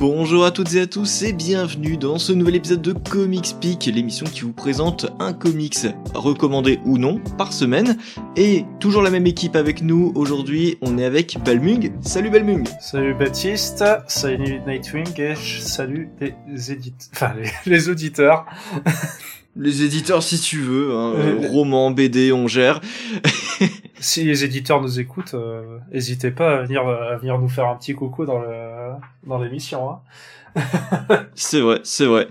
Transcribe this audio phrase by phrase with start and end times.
[0.00, 3.84] Bonjour à toutes et à tous et bienvenue dans ce nouvel épisode de Comics Peak,
[3.84, 7.98] l'émission qui vous présente un comics recommandé ou non par semaine.
[8.34, 11.92] Et toujours la même équipe avec nous, aujourd'hui on est avec Balmung.
[12.00, 17.34] Salut Balmung Salut Baptiste, salut Nightwing et salut les, éditeurs, enfin,
[17.66, 18.46] les, auditeurs.
[19.54, 22.80] Les éditeurs si tu veux, hein, euh, roman, BD, on gère.
[24.00, 25.34] Si les éditeurs nous écoutent,
[25.92, 28.92] n'hésitez euh, pas à venir, à venir nous faire un petit coucou dans le
[29.26, 29.90] dans l'émission.
[29.90, 30.00] Hein.
[31.34, 32.26] c'est vrai, c'est vrai.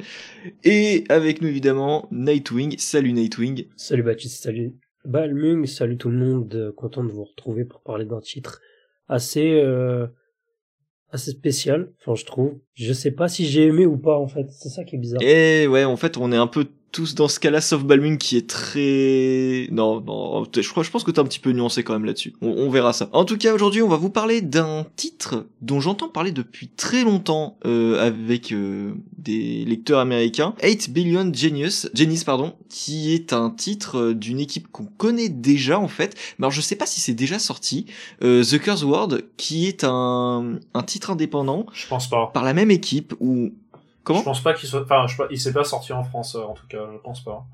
[0.63, 2.77] Et avec nous évidemment Nightwing.
[2.77, 3.65] Salut Nightwing.
[3.77, 4.73] Salut Baptiste, salut
[5.05, 6.73] Balmung, salut tout le monde.
[6.75, 8.59] Content de vous retrouver pour parler d'un titre
[9.07, 10.07] assez euh,
[11.11, 11.91] assez spécial.
[11.99, 12.59] Enfin, je trouve.
[12.73, 14.47] Je sais pas si j'ai aimé ou pas en fait.
[14.51, 15.21] C'est ça qui est bizarre.
[15.21, 18.37] Et ouais, en fait, on est un peu tous dans ce cas-là, sauf Balmung qui
[18.37, 19.67] est très...
[19.71, 22.33] Non, non, je crois, je pense que t'es un petit peu nuancé quand même là-dessus.
[22.41, 23.09] On, verra ça.
[23.13, 27.03] En tout cas, aujourd'hui, on va vous parler d'un titre dont j'entends parler depuis très
[27.03, 30.55] longtemps euh, avec euh, des lecteurs américains.
[30.63, 35.79] 8 Billion Genius, Genius, pardon, qui est un titre euh, d'une équipe qu'on connaît déjà
[35.79, 36.15] en fait.
[36.37, 37.85] Mais alors, je sais pas si c'est déjà sorti.
[38.21, 41.65] The Curse World, qui est un, un titre indépendant.
[41.73, 42.31] Je pense pas.
[42.33, 43.51] Par la même équipe où
[44.07, 44.83] je pense pas qu'il soit.
[44.83, 45.15] Enfin, je...
[45.31, 47.45] il s'est pas sorti en France, euh, en tout cas, je pense pas.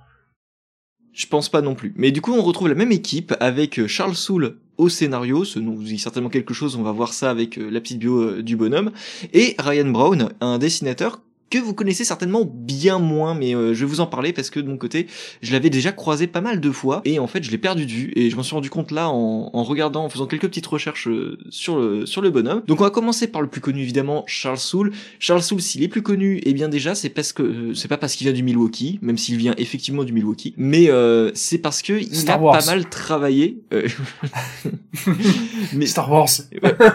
[1.14, 1.94] Je pense pas non plus.
[1.96, 5.60] Mais du coup, on retrouve la même équipe avec euh, Charles Soule au scénario, ce
[5.60, 8.58] nous dit certainement quelque chose, on va voir ça avec euh, la petite bio du
[8.58, 8.92] bonhomme,
[9.34, 11.22] et Ryan Brown, un dessinateur
[11.60, 14.60] que vous connaissez certainement bien moins, mais euh, je vais vous en parler parce que
[14.60, 15.08] de mon côté,
[15.42, 17.92] je l'avais déjà croisé pas mal de fois et en fait, je l'ai perdu de
[17.92, 20.66] vue et je m'en suis rendu compte là en, en, regardant, en faisant quelques petites
[20.66, 22.64] recherches euh, sur le sur le bonhomme.
[22.68, 24.92] Donc on va commencer par le plus connu évidemment, Charles Soule.
[25.20, 27.98] Charles Soule, s'il est plus connu, eh bien déjà, c'est parce que euh, c'est pas
[27.98, 30.90] parce qu'il vient du Milwaukee, même s'il vient effectivement du Milwaukee, mais
[31.34, 33.62] c'est parce que il a pas mal travaillé.
[35.74, 36.30] mais Star Wars.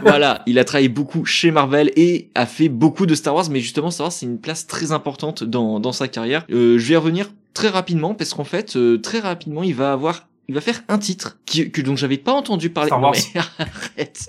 [0.02, 3.60] voilà, il a travaillé beaucoup chez Marvel et a fait beaucoup de Star Wars, mais
[3.60, 6.44] justement Star Wars c'est une place très importante dans, dans sa carrière.
[6.50, 10.26] Euh, je vais revenir très rapidement parce qu'en fait, euh, très rapidement, il va avoir
[10.50, 12.90] il va faire un titre qui, que dont j'avais pas entendu parler.
[12.90, 14.26] Non, mais arrête.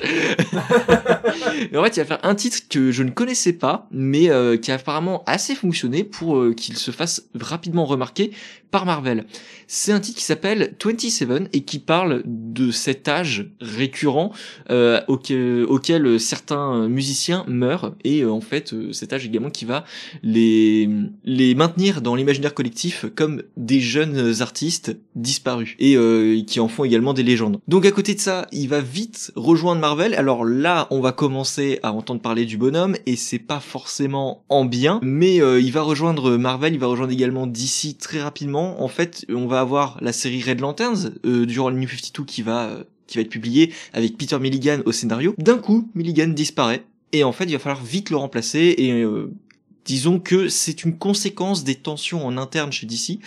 [1.75, 4.71] en fait, il va faire un titre que je ne connaissais pas, mais euh, qui
[4.71, 8.33] a apparemment assez fonctionné pour euh, qu'il se fasse rapidement remarquer
[8.71, 9.25] par Marvel.
[9.67, 14.31] C'est un titre qui s'appelle 27 et qui parle de cet âge récurrent
[14.69, 19.85] euh, auquel, certains musiciens meurent et en fait cet âge également qui va
[20.23, 20.87] les
[21.55, 25.75] maintenir dans l'imaginaire collectif comme des jeunes artistes disparus.
[25.79, 27.59] Et euh, qui en font également des légendes.
[27.67, 30.13] Donc à côté de ça, il va vite rejoindre Marvel.
[30.13, 34.65] Alors là, on va commencer à entendre parler du bonhomme et c'est pas forcément en
[34.65, 38.60] bien, mais euh, il va rejoindre Marvel, il va rejoindre également DC très rapidement.
[38.61, 42.41] En fait, on va avoir la série Red Lanterns euh, durant le New 52 qui
[42.41, 45.35] va qui va être publié avec Peter Milligan au scénario.
[45.37, 46.85] D'un coup, Milligan disparaît.
[47.11, 49.03] Et en fait, il va falloir vite le remplacer et
[49.85, 53.19] disons que c'est une conséquence des tensions en interne chez DC,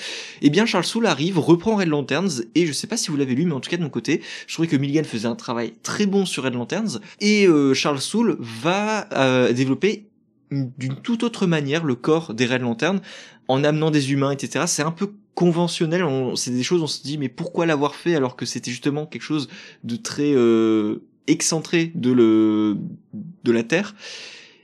[0.42, 3.34] eh bien Charles Soule arrive, reprend Red Lanterns, et je sais pas si vous l'avez
[3.34, 5.74] lu, mais en tout cas de mon côté, je trouvais que Milligan faisait un travail
[5.82, 10.06] très bon sur Red Lanterns, et euh, Charles Soule va euh, développer
[10.50, 13.00] d'une toute autre manière le corps des Red Lanterns,
[13.48, 14.64] en amenant des humains, etc.
[14.66, 16.04] C'est un peu conventionnel,
[16.36, 19.22] c'est des choses on se dit mais pourquoi l'avoir fait alors que c'était justement quelque
[19.22, 19.48] chose
[19.82, 22.76] de très euh, excentré de le
[23.12, 23.94] de la Terre?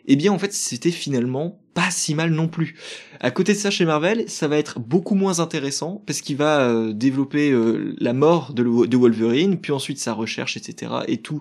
[0.07, 2.75] Eh bien en fait c'était finalement pas si mal non plus.
[3.21, 6.61] À côté de ça chez Marvel, ça va être beaucoup moins intéressant parce qu'il va
[6.61, 10.93] euh, développer euh, la mort de, de, Wolverine, puis ensuite sa recherche, etc.
[11.07, 11.41] Et tout,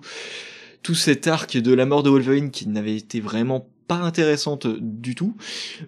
[0.82, 5.14] tout cet arc de la mort de Wolverine qui n'avait été vraiment pas intéressante du
[5.16, 5.36] tout.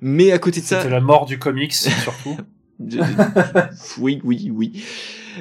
[0.00, 2.36] Mais à côté de ça, c'était la mort du comics surtout.
[3.98, 4.72] oui, oui, oui.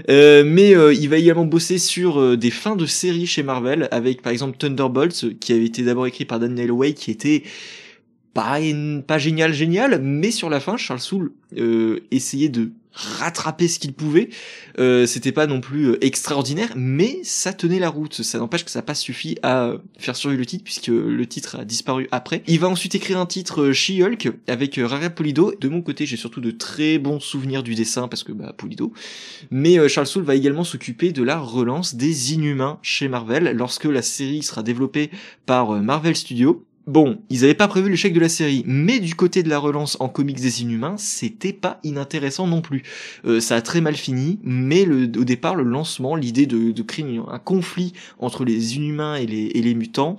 [0.10, 3.88] Euh, mais euh, il va également bosser sur euh, des fins de séries chez Marvel,
[3.92, 7.44] avec par exemple Thunderbolts, qui avait été d'abord écrit par Daniel Way, qui était
[8.34, 8.60] pas,
[9.18, 11.32] génial, génial, mais sur la fin, Charles Soule
[12.12, 14.30] essayait de rattraper ce qu'il pouvait.
[14.80, 18.22] Euh, C'était pas non plus euh, extraordinaire, mais ça tenait la route.
[18.22, 21.66] Ça n'empêche que ça pas suffi à faire survivre le titre puisque le titre a
[21.66, 22.44] disparu après.
[22.48, 25.54] Il va ensuite écrire un titre euh, She-Hulk avec euh, Rara Polido.
[25.60, 28.92] De mon côté, j'ai surtout de très bons souvenirs du dessin parce que bah Polido.
[29.50, 34.02] Mais Charles Soule va également s'occuper de la relance des Inhumains chez Marvel lorsque la
[34.02, 35.12] série sera développée
[35.46, 36.66] par Marvel Studios.
[36.88, 39.98] Bon, ils avaient pas prévu l'échec de la série, mais du côté de la relance
[40.00, 42.82] en comics des Inhumains, c'était pas inintéressant non plus.
[43.24, 47.22] Euh, ça a très mal fini, mais au départ, le lancement, l'idée de, de, créer
[47.28, 50.18] un conflit entre les Inhumains et les mutants,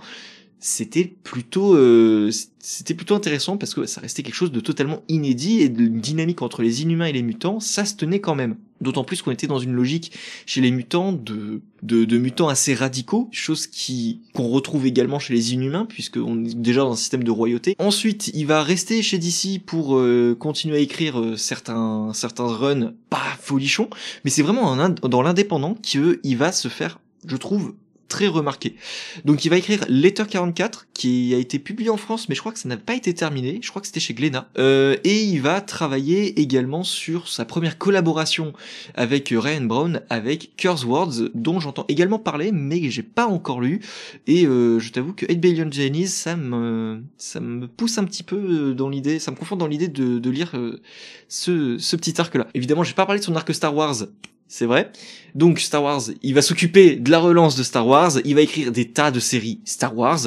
[0.64, 2.30] c'était plutôt euh,
[2.60, 6.40] c'était plutôt intéressant parce que ça restait quelque chose de totalement inédit et d'une dynamique
[6.40, 8.54] entre les inhumains et les mutants, ça se tenait quand même.
[8.80, 10.12] D'autant plus qu'on était dans une logique
[10.46, 15.34] chez les mutants de, de, de mutants assez radicaux, chose qui qu'on retrouve également chez
[15.34, 17.74] les inhumains puisque on est déjà dans un système de royauté.
[17.80, 22.92] Ensuite, il va rester chez DC pour euh, continuer à écrire euh, certains certains runs
[23.10, 23.90] pas folichons,
[24.24, 27.74] mais c'est vraiment dans l'indépendant qu'il va se faire je trouve
[28.12, 28.76] très remarqué.
[29.24, 32.52] Donc il va écrire Letter 44 qui a été publié en France mais je crois
[32.52, 34.48] que ça n'a pas été terminé, je crois que c'était chez Glénat.
[34.58, 38.52] Euh, et il va travailler également sur sa première collaboration
[38.94, 43.60] avec Ryan Brown avec Curse Words dont j'entends également parler mais que j'ai pas encore
[43.60, 43.80] lu
[44.26, 48.22] et euh, je t'avoue que 8 Billion Jennies ça me ça me pousse un petit
[48.22, 50.80] peu dans l'idée, ça me confond dans l'idée de, de lire euh,
[51.28, 52.46] ce, ce petit arc là.
[52.54, 54.04] Évidemment, j'ai pas parlé de son arc Star Wars
[54.52, 54.92] c'est vrai?
[55.34, 58.70] Donc Star Wars, il va s'occuper de la relance de Star Wars, il va écrire
[58.70, 60.26] des tas de séries Star Wars,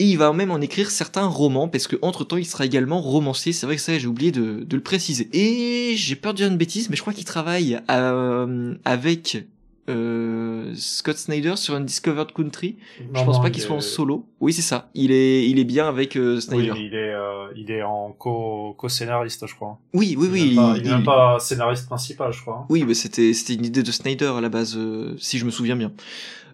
[0.00, 3.00] et il va même en écrire certains romans, parce que entre temps il sera également
[3.00, 5.28] romancier, c'est vrai que ça j'ai oublié de, le préciser.
[5.32, 9.44] Et j'ai peur de dire une bêtise, mais je crois qu'il travaille euh, avec
[9.90, 12.76] euh, Scott Snyder sur un Discovered Country.
[12.98, 14.26] je pense pas qu'il soit en solo.
[14.40, 14.90] Oui, c'est ça.
[14.94, 16.72] Il est, il est bien avec euh, Snyder.
[16.72, 19.78] Oui, il est, euh, il est en co, co-scénariste, je crois.
[19.92, 20.56] Oui, oui, oui.
[20.76, 22.66] Il n'est même, pas scénariste principal, je crois.
[22.68, 24.78] Oui, mais c'était, c'était une idée de Snyder à la base,
[25.18, 25.92] si je me souviens bien.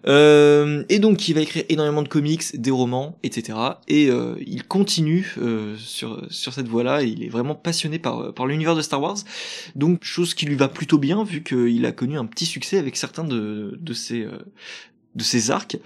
[0.05, 3.57] Euh, et donc il va écrire énormément de comics, des romans, etc.
[3.87, 7.03] Et euh, il continue euh, sur sur cette voie-là.
[7.03, 9.17] Il est vraiment passionné par par l'univers de Star Wars.
[9.75, 12.97] Donc chose qui lui va plutôt bien vu qu'il a connu un petit succès avec
[12.97, 14.27] certains de de ses
[15.15, 15.77] de ses arcs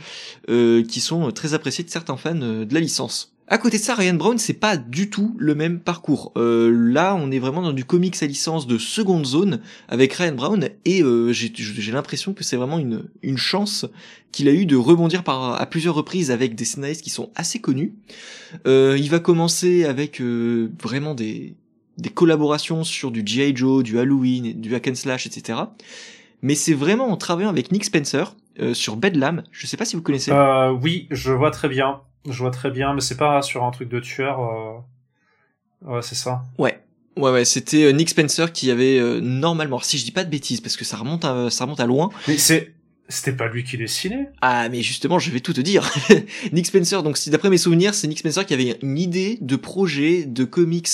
[0.48, 3.31] qui sont très appréciés de certains fans de la licence.
[3.52, 6.32] À côté de ça, Ryan Brown, c'est pas du tout le même parcours.
[6.38, 9.60] Euh, là, on est vraiment dans du comics à licence de seconde zone
[9.90, 13.86] avec Ryan Brown, et euh, j'ai l'impression que c'est vraiment une, chance
[14.32, 17.60] qu'il a eu de rebondir par, à plusieurs reprises avec des scénaristes qui sont assez
[17.60, 17.94] connus.
[18.68, 21.58] Euh, il va commencer avec vraiment des,
[22.16, 23.54] collaborations sur du G.I.
[23.54, 25.60] Joe, du Halloween, du hack slash, etc.
[26.42, 28.34] Mais c'est vraiment en travaillant avec Nick Spencer
[28.72, 29.44] sur Bedlam.
[29.52, 30.32] Je sais pas si vous connaissez.
[30.82, 32.00] Oui, je vois très bien.
[32.30, 34.40] Je vois très bien, mais c'est pas sur un truc de tueur.
[34.40, 35.94] Euh...
[35.94, 36.44] Ouais, c'est ça.
[36.58, 36.80] Ouais.
[37.18, 40.30] Ouais, ouais, c'était euh, Nick Spencer qui avait euh, normalement, si je dis pas de
[40.30, 42.10] bêtises, parce que ça remonte à, ça remonte à loin.
[42.28, 42.74] Mais c'est,
[43.12, 45.92] c'était pas lui qui dessinait Ah, mais justement, je vais tout te dire.
[46.54, 49.56] Nick Spencer, donc si d'après mes souvenirs, c'est Nick Spencer qui avait une idée de
[49.56, 50.88] projet de comics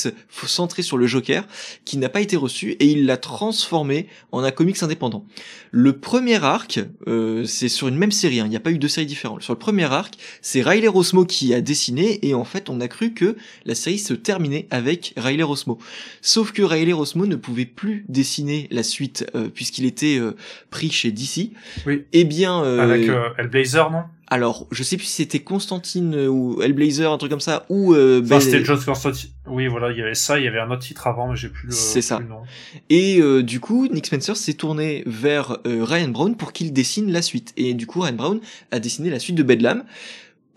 [0.45, 1.47] centré sur le Joker,
[1.85, 5.25] qui n'a pas été reçu, et il l'a transformé en un comics indépendant.
[5.71, 8.79] Le premier arc, euh, c'est sur une même série, hein, il n'y a pas eu
[8.79, 9.43] deux séries différentes.
[9.43, 12.87] Sur le premier arc, c'est Riley Rosmo qui a dessiné, et en fait, on a
[12.87, 13.35] cru que
[13.65, 15.77] la série se terminait avec Riley Rosmo.
[16.21, 20.35] Sauf que Riley Rosmo ne pouvait plus dessiner la suite, euh, puisqu'il était euh,
[20.69, 21.51] pris chez DC.
[21.85, 22.03] Oui.
[22.13, 24.03] Eh bien, euh, avec euh, Hellblazer, non?
[24.29, 28.21] Alors, je sais plus si c'était Constantine ou Hellblazer, un truc comme ça, ou euh,
[28.21, 28.41] ben...
[28.41, 29.29] c'était John Constantine.
[29.45, 31.47] Oui, voilà, il y avait ça, il y avait un autre titre avant, mais j'ai
[31.47, 31.73] plus le.
[31.73, 32.19] C'est ça.
[32.19, 32.41] Nom.
[32.89, 37.09] Et euh, du coup, Nick Spencer s'est tourné vers euh, Ryan Brown pour qu'il dessine
[37.11, 37.53] la suite.
[37.55, 38.39] Et du coup, Ryan Brown
[38.71, 39.85] a dessiné la suite de Bedlam.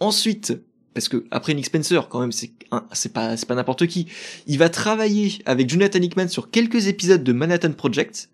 [0.01, 0.59] Ensuite,
[0.95, 2.51] parce que après Nick Spencer, quand même, c'est
[2.93, 4.07] c'est pas c'est pas n'importe qui.
[4.47, 8.29] Il va travailler avec Jonathan Hickman sur quelques épisodes de Manhattan Project.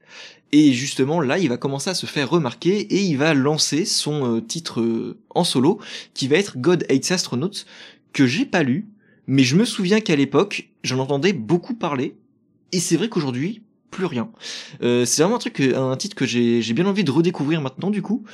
[0.53, 4.37] Et justement, là, il va commencer à se faire remarquer et il va lancer son
[4.37, 5.81] euh, titre euh, en solo,
[6.14, 7.64] qui va être God Hates Astronauts,
[8.12, 8.87] que j'ai pas lu,
[9.26, 12.14] mais je me souviens qu'à l'époque, j'en entendais beaucoup parler.
[12.70, 14.29] Et c'est vrai qu'aujourd'hui, plus rien.
[14.83, 18.02] Euh, c'est vraiment un truc, un titre que j'ai bien envie de redécouvrir maintenant du
[18.02, 18.25] coup.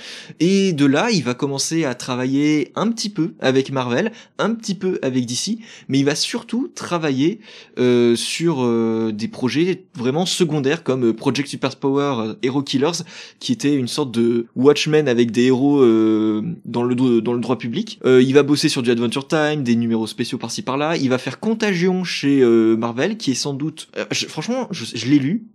[0.40, 4.75] Et de là, il va commencer à travailler un petit peu avec Marvel, un petit
[4.75, 7.40] peu avec DC, mais il va surtout travailler
[7.78, 13.04] euh, sur euh, des projets vraiment secondaires comme Project Super Power euh, Hero Killers,
[13.38, 17.59] qui était une sorte de Watchmen avec des héros euh, dans le dans le droit
[17.59, 17.99] public.
[18.04, 20.97] Euh, il va bosser sur du Adventure Time, des numéros spéciaux par-ci par-là.
[20.97, 22.42] Il va faire Contagion chez
[22.76, 23.88] Marvel, qui est sans doute,
[24.28, 25.47] franchement, je l'ai lu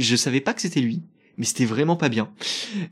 [0.00, 1.02] je savais pas que c'était lui
[1.40, 2.28] mais c'était vraiment pas bien.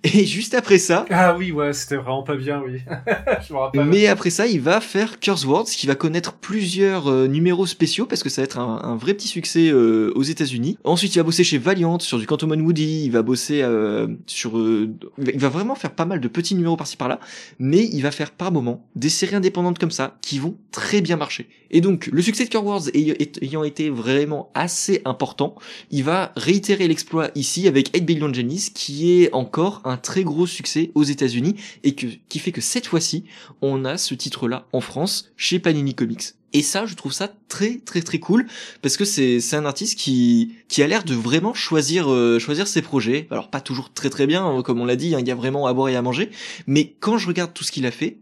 [0.04, 1.04] Et juste après ça.
[1.10, 2.80] Ah oui, ouais, c'était vraiment pas bien, oui.
[3.46, 3.84] je me rappelle.
[3.84, 8.06] Mais après ça, il va faire Curse Words, qui va connaître plusieurs euh, numéros spéciaux,
[8.06, 10.78] parce que ça va être un, un vrai petit succès euh, aux États-Unis.
[10.84, 14.58] Ensuite, il va bosser chez Valiant sur du Quantum Woody, il va bosser euh, sur.
[14.58, 17.20] il va vraiment faire pas mal de petits numéros par-ci par-là,
[17.58, 21.18] mais il va faire par moment des séries indépendantes comme ça, qui vont très bien
[21.18, 21.50] marcher.
[21.70, 22.88] Et donc, le succès de Curse Words
[23.42, 25.54] ayant été vraiment assez important,
[25.90, 28.32] il va réitérer l'exploit ici avec 8 Billion
[28.74, 32.86] qui est encore un très gros succès aux États-Unis et que, qui fait que cette
[32.86, 33.24] fois-ci,
[33.62, 36.34] on a ce titre-là en France chez Panini Comics.
[36.52, 38.46] Et ça, je trouve ça très très très cool
[38.80, 42.66] parce que c'est c'est un artiste qui qui a l'air de vraiment choisir euh, choisir
[42.66, 43.26] ses projets.
[43.30, 45.34] Alors pas toujours très très bien, hein, comme on l'a dit, hein, il y a
[45.34, 46.30] vraiment à boire et à manger.
[46.66, 48.16] Mais quand je regarde tout ce qu'il a fait,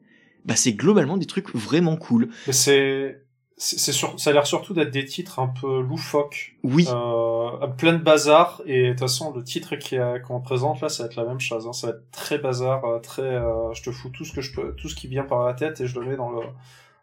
[0.44, 2.28] bah c'est globalement des trucs vraiment cool.
[2.50, 3.20] C'est
[3.58, 4.20] c'est sur...
[4.20, 6.56] ça a l'air surtout d'être des titres un peu loufoques.
[6.62, 6.86] Oui.
[6.90, 9.96] Euh, plein de bazar et de toute façon le titre qui
[10.26, 11.66] qu'on présente là ça va être la même chose.
[11.66, 11.72] Hein.
[11.72, 13.22] Ça va être très bazar, euh, très.
[13.22, 15.54] Euh, je te fous tout ce que je peux, tout ce qui vient par la
[15.54, 16.42] tête et je le mets dans le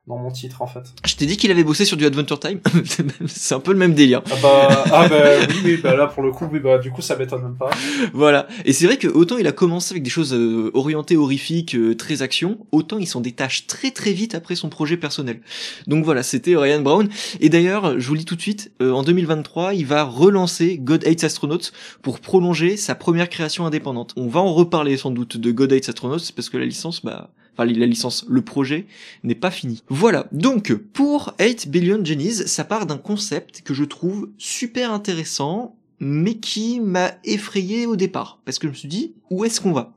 [0.05, 0.81] dans mon titre en fait.
[1.05, 2.59] Je t'ai dit qu'il avait bossé sur du Adventure Time.
[3.25, 4.21] c'est un peu le même délire.
[4.29, 7.01] Ah bah, ah bah oui, oui, bah là pour le coup, oui, bah du coup
[7.01, 7.69] ça m'étonne même pas.
[8.13, 8.47] Voilà.
[8.65, 11.95] Et c'est vrai que autant il a commencé avec des choses euh, orientées horrifiques, euh,
[11.95, 15.39] très action, autant il s'en détache très très vite après son projet personnel.
[15.87, 17.07] Donc voilà, c'était Ryan Brown.
[17.39, 21.07] Et d'ailleurs, je vous lis tout de suite, euh, en 2023, il va relancer God
[21.07, 24.13] Hates Astronauts pour prolonger sa première création indépendante.
[24.17, 27.29] On va en reparler sans doute de God Hates Astronauts parce que la licence, bah
[27.53, 28.87] enfin la licence, le projet
[29.23, 29.83] n'est pas fini.
[29.89, 35.75] Voilà, donc pour 8 Billion Jennies, ça part d'un concept que je trouve super intéressant,
[35.99, 39.73] mais qui m'a effrayé au départ, parce que je me suis dit, où est-ce qu'on
[39.73, 39.93] va?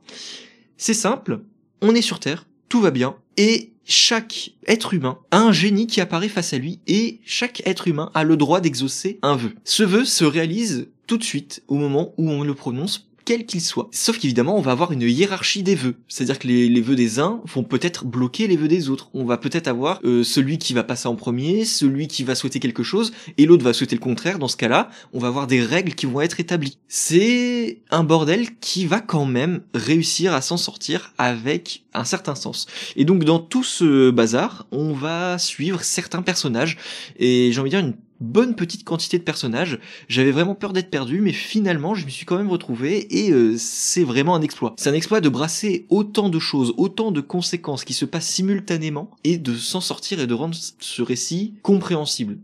[0.77, 1.41] C'est simple,
[1.81, 6.01] on est sur Terre, tout va bien, et chaque être humain a un génie qui
[6.01, 9.53] apparaît face à lui, et chaque être humain a le droit d'exaucer un vœu.
[9.63, 13.59] Ce vœu se réalise tout de suite au moment où on le prononce quel qu'il
[13.59, 13.89] soit.
[13.91, 15.95] Sauf qu'évidemment, on va avoir une hiérarchie des vœux.
[16.07, 19.09] C'est-à-dire que les, vœux des uns vont peut-être bloquer les vœux des autres.
[19.13, 22.61] On va peut-être avoir euh, celui qui va passer en premier, celui qui va souhaiter
[22.61, 24.39] quelque chose, et l'autre va souhaiter le contraire.
[24.39, 26.77] Dans ce cas-là, on va avoir des règles qui vont être établies.
[26.87, 32.65] C'est un bordel qui va quand même réussir à s'en sortir avec un certain sens.
[32.95, 36.77] Et donc dans tout ce bazar, on va suivre certains personnages,
[37.19, 39.79] et j'ai envie de dire une bonne petite quantité de personnages.
[40.07, 43.55] J'avais vraiment peur d'être perdu, mais finalement, je me suis quand même retrouvé et euh,
[43.57, 44.75] c'est vraiment un exploit.
[44.77, 49.11] C'est un exploit de brasser autant de choses, autant de conséquences qui se passent simultanément
[49.23, 52.37] et de s'en sortir et de rendre ce récit compréhensible.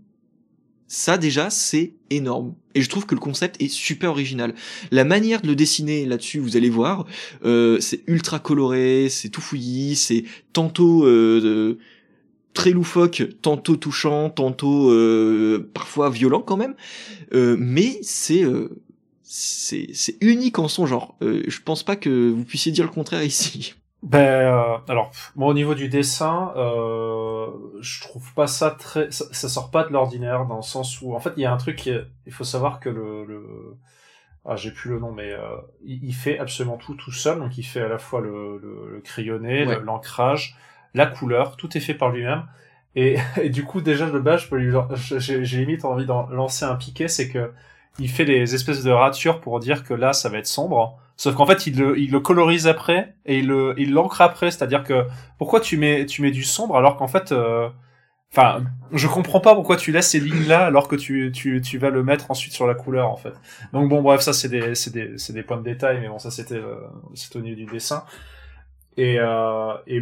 [0.88, 2.54] Ça déjà, c'est énorme.
[2.76, 4.54] Et je trouve que le concept est super original.
[4.92, 7.08] La manière de le dessiner là-dessus, vous allez voir,
[7.46, 11.80] euh, c'est ultra coloré, c'est tout fouillis, c'est tantôt euh,
[12.54, 16.76] très loufoque, tantôt touchant, tantôt euh, parfois violent quand même,
[17.34, 18.70] euh, mais c'est euh,
[19.24, 21.16] c'est unique en son genre.
[21.22, 23.76] je pense pas que vous puissiez dire le contraire ici.
[24.04, 26.52] Ben alors moi au niveau du dessin,
[27.80, 31.22] je trouve pas ça très, ça, sort pas de l'ordinaire dans le sens où en
[31.22, 31.92] fait il y a un truc qui
[32.26, 33.78] il faut savoir que le, le
[34.44, 35.34] ah, j'ai plus le nom, mais
[35.86, 37.40] il, fait absolument tout tout seul.
[37.40, 40.58] Donc il fait à la fois le, le, crayonné, l'ancrage,
[40.94, 42.44] la couleur, tout est fait par lui-même.
[42.96, 43.18] Et,
[43.50, 44.48] du coup, déjà de base,
[45.18, 47.52] j'ai limite envie d'en lancer un piquet, c'est que
[48.00, 50.98] il fait des espèces de ratures pour dire que là, ça va être sombre.
[51.16, 54.50] Sauf qu'en fait, il le, il le colorise après et il le, il après.
[54.50, 55.06] C'est-à-dire que
[55.38, 57.70] pourquoi tu mets, tu mets du sombre alors qu'en fait, euh,
[58.32, 61.78] enfin, je comprends pas pourquoi tu laisses ces lignes là alors que tu, tu, tu
[61.78, 63.34] vas le mettre ensuite sur la couleur en fait.
[63.74, 66.32] Donc bon, bref, ça c'est des, c'est des, des points de détail, mais bon, ça
[66.32, 66.78] c'était, euh,
[67.36, 68.06] au niveau du dessin.
[68.98, 70.02] Et, euh, et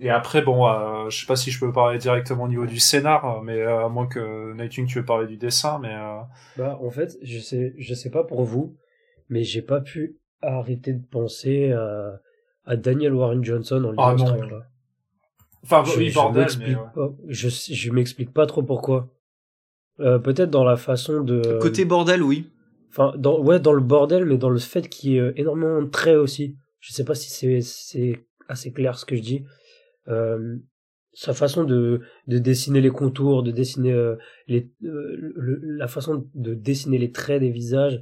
[0.00, 2.80] et après, bon, euh, je sais pas si je peux parler directement au niveau du
[2.80, 5.94] scénar, mais euh, à moins que Nightwing, tu veux parler du dessin, mais.
[5.94, 6.20] Euh...
[6.56, 8.76] Bah, en fait, je sais, je sais pas pour vous,
[9.28, 12.20] mais j'ai pas pu arrêter de penser à,
[12.64, 14.66] à Daniel Warren Johnson en lisant ah, ce là
[15.62, 16.74] Enfin, je, oui, bordel, mais
[17.28, 19.08] je, je m'explique pas trop pourquoi.
[20.00, 21.58] Euh, peut-être dans la façon de.
[21.60, 22.50] Côté bordel, oui.
[22.90, 25.88] Enfin, dans, ouais, dans le bordel, mais dans le fait qu'il y ait énormément de
[25.88, 26.56] traits aussi.
[26.80, 29.44] Je sais pas si c'est, c'est assez clair ce que je dis
[30.08, 30.56] euh,
[31.12, 34.16] sa façon de, de dessiner les contours, de dessiner euh,
[34.48, 38.00] les, euh, la façon de dessiner les traits des visages.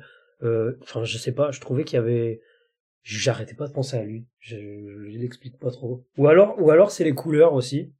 [0.82, 2.40] Enfin, je sais pas, je trouvais qu'il y avait,
[3.02, 4.26] j'arrêtais pas de penser à lui.
[4.40, 6.04] Je, je, l'explique pas trop.
[6.16, 7.92] Ou alors, ou alors c'est les couleurs aussi.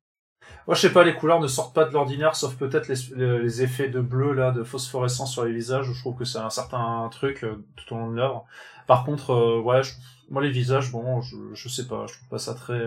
[0.66, 3.62] Moi, je sais pas, les couleurs ne sortent pas de l'ordinaire, sauf peut-être les, les,
[3.62, 5.88] effets de bleu là, de phosphorescence sur les visages.
[5.88, 8.44] Où je trouve que c'est un certain truc tout au long de l'œuvre.
[8.88, 9.82] Par contre, ouais,
[10.28, 12.80] moi les visages, bon, je, je sais pas, je trouve pas ça très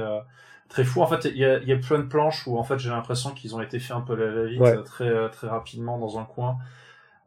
[0.69, 1.01] très fou.
[1.01, 3.31] En fait, il y a, y a, plein de planches où en fait j'ai l'impression
[3.31, 6.57] qu'ils ont été faits un peu à la vite, très très rapidement dans un coin.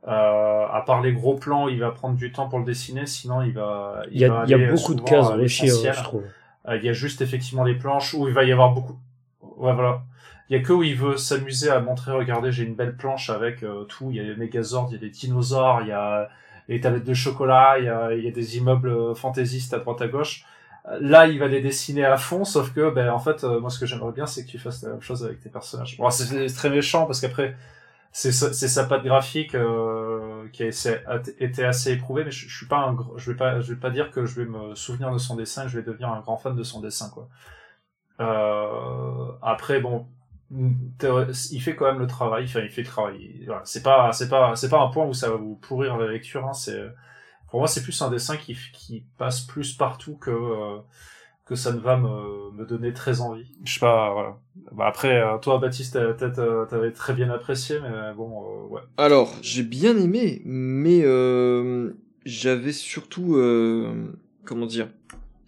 [0.07, 3.43] Euh, à part les gros plans, il va prendre du temps pour le dessiner, sinon
[3.43, 4.03] il va.
[4.11, 6.25] Il, y a, y a beaucoup de cases réussies, je trouve.
[6.69, 8.99] Euh, il y a juste effectivement les planches où il va y avoir beaucoup.
[9.43, 10.03] Ouais, voilà.
[10.49, 13.29] Il y a que où il veut s'amuser à montrer, regardez, j'ai une belle planche
[13.29, 14.09] avec euh, tout.
[14.11, 16.31] Il y a les Megazords, il y a des dinosaures, il y a
[16.69, 20.01] les tablettes de chocolat, il y a, il y a des immeubles fantaisistes à droite
[20.01, 20.45] à gauche.
[21.01, 23.79] Là, il va les dessiner à fond, sauf que, ben, en fait, euh, moi, ce
[23.79, 25.99] que j'aimerais bien, c'est que tu fasses la même chose avec tes personnages.
[25.99, 27.57] Bon, c'est très méchant parce qu'après,
[28.11, 30.67] c'est sa patte graphique euh, qui a
[31.41, 33.91] été assez éprouvée, mais je, je suis pas un, je vais pas, je vais pas
[33.91, 36.57] dire que je vais me souvenir de son dessin, je vais devenir un grand fan
[36.57, 37.29] de son dessin, quoi.
[38.21, 40.07] Euh, après, bon,
[40.51, 43.43] il fait quand même le travail, enfin, il fait le travail.
[43.47, 46.09] Voilà, c'est pas, c'est pas, c'est pas un point où ça va vous pourrir la
[46.09, 46.47] lecture.
[46.47, 46.83] Hein, c'est,
[47.51, 50.79] pour moi, c'est plus un dessin qui, qui passe plus partout que, euh,
[51.45, 53.51] que ça ne va me, me donner très envie.
[53.65, 54.39] Je sais pas, voilà.
[54.73, 58.83] Bah après, euh, toi, Baptiste, peut-être euh, t'avais très bien apprécié, mais bon, euh, ouais.
[58.99, 61.93] Alors, j'ai bien aimé, mais euh,
[62.27, 64.13] j'avais surtout, euh,
[64.45, 64.89] comment dire,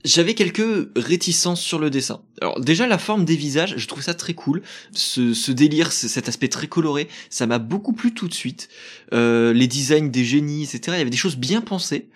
[0.04, 2.23] j'avais quelques réticences sur le dessin.
[2.40, 4.62] Alors déjà la forme des visages, je trouve ça très cool.
[4.92, 8.69] Ce, délire, cet aspect très coloré, ça m'a beaucoup plu tout de suite.
[9.12, 10.80] Euh, les designs des génies, etc.
[10.88, 12.09] Il y avait des choses bien pensées.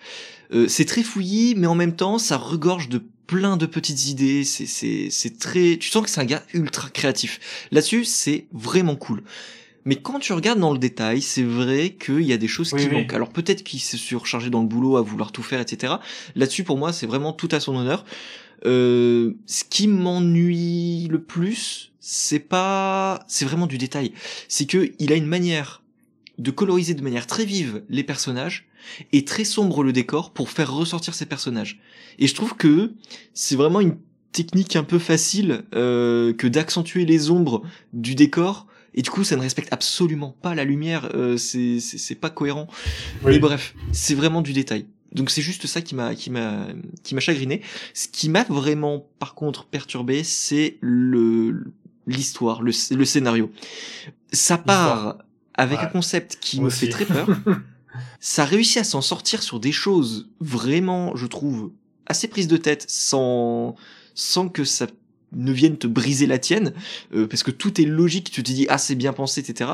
[0.53, 4.43] Euh, c'est très fouillis, mais en même temps, ça regorge de plein de petites idées.
[4.43, 5.77] C'est très.
[5.77, 7.39] Tu sens que c'est un gars ultra créatif.
[7.71, 9.23] Là-dessus, c'est vraiment cool.
[9.85, 12.81] Mais quand tu regardes dans le détail, c'est vrai qu'il y a des choses Oui,
[12.81, 12.95] qui oui.
[12.95, 13.13] manquent.
[13.13, 15.93] Alors peut-être qu'il s'est surchargé dans le boulot à vouloir tout faire, etc.
[16.35, 18.03] Là-dessus, pour moi, c'est vraiment tout à son honneur.
[18.65, 24.11] Euh, ce qui m'ennuie le plus, c'est pas, c'est vraiment du détail.
[24.47, 25.83] C'est que il a une manière
[26.39, 28.67] de coloriser de manière très vive les personnages
[29.13, 31.79] et très sombre le décor pour faire ressortir ces personnages.
[32.19, 32.93] Et je trouve que
[33.33, 33.97] c'est vraiment une
[34.31, 37.61] technique un peu facile euh, que d'accentuer les ombres
[37.93, 42.29] du décor et du coup ça ne respecte absolument pas la lumière euh, c'est pas
[42.31, 42.67] cohérent.
[43.23, 44.87] Mais bref c'est vraiment du détail.
[45.11, 46.65] Donc c'est juste ça qui m'a qui m'a
[47.03, 47.61] qui m'a chagriné.
[47.93, 51.65] Ce qui m'a vraiment par contre perturbé c'est le
[52.07, 53.51] l'histoire le, le scénario.
[54.33, 55.17] Ça part
[55.53, 55.85] avec Ouais.
[55.85, 57.27] un concept qui Moi me fait très peur.
[58.19, 61.71] Ça réussit à s'en sortir sur des choses vraiment je trouve
[62.07, 63.75] assez prises de tête sans
[64.15, 64.87] sans que ça
[65.35, 66.73] ne vienne te briser la tienne
[67.13, 69.71] euh, parce que tout est logique tu te dis ah c'est bien pensé etc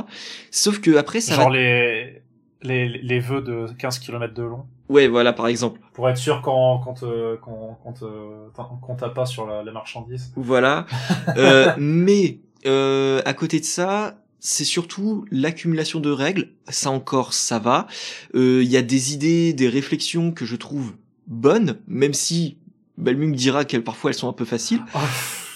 [0.51, 1.55] sauf que après ça Genre va...
[1.55, 2.21] les,
[2.63, 4.65] les, les vœux de 15 km de long.
[4.89, 8.47] ouais voilà par exemple Pour être sûr quand, quand, euh, quand, quand, euh,
[8.97, 10.31] t'as- pas sur la, la marchandise.
[10.35, 10.85] Voilà.
[11.37, 16.49] Euh, mais euh, à côté de ça, c'est surtout l'accumulation de règles.
[16.67, 17.87] Ça encore, ça va.
[18.35, 20.93] Euh, Il y a des idées, des réflexions que je trouve
[21.27, 22.57] bonnes, même si
[22.97, 24.81] Balmung dira qu'elles parfois elles sont un peu faciles.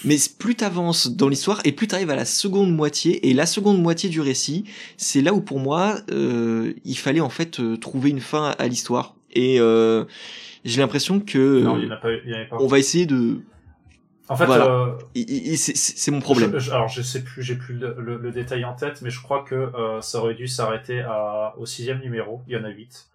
[0.04, 3.80] Mais plus t'avances dans l'histoire et plus t'arrives à la seconde moitié et la seconde
[3.80, 4.64] moitié du récit,
[4.96, 8.68] c'est là où pour moi euh, il fallait en fait euh, trouver une fin à
[8.68, 9.14] l'histoire.
[9.32, 10.04] Et euh,
[10.64, 12.12] j'ai l'impression que non, il n'y en a pas.
[12.12, 12.56] il y en pas.
[12.62, 13.40] on va essayer de.
[14.28, 14.66] En fait, Voilà.
[14.66, 16.50] euh, c'est- mon problème.
[16.54, 19.10] Je- je- alors je sais plus, j'ai plus le, le- le détail en tête, mais
[19.10, 21.04] je crois que euh, ça aurait dû s'arrêter
[21.58, 22.42] au sixième numéro.
[22.48, 23.08] Il y en a huit.